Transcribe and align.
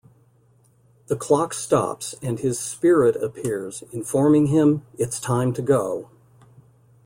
The 1.09 1.15
clock 1.15 1.53
stops, 1.53 2.15
and 2.23 2.39
his 2.39 2.57
"spirit" 2.57 3.15
appears, 3.21 3.83
informing 3.93 4.47
him 4.47 4.81
"It's 4.97 5.19
time 5.19 5.53
to 5.53 5.61
go. 5.61 6.09